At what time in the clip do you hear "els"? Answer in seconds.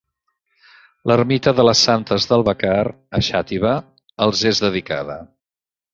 4.27-4.43